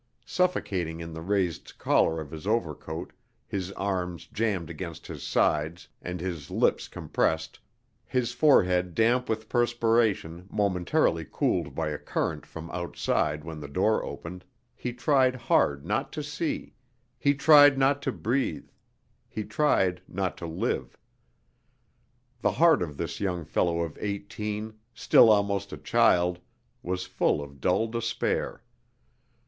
[0.25, 3.13] Suffocating in the raised collar of his overcoat,
[3.45, 7.59] his arms jammed against his sides and his lips compressed,
[8.07, 14.03] his forehead damp with perspiration momentarily cooled by a current from outside when the door
[14.03, 14.43] opened,
[14.75, 16.73] he tried hard not to see,
[17.19, 18.69] he tried not to breathe,
[19.29, 20.97] he tried not to live.
[22.41, 26.39] The heart of this young fellow of eighteen, still almost a child,
[26.81, 28.63] was full of a dull despair.